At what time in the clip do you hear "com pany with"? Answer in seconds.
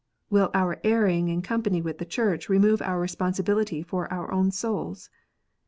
1.43-1.99